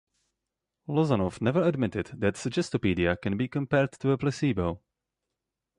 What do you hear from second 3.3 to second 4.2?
be compared to a